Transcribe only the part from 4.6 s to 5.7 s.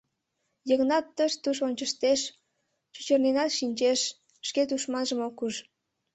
тушманжым ок уж.